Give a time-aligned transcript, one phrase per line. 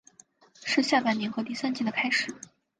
[0.63, 2.35] 是下半年和第三季的开始。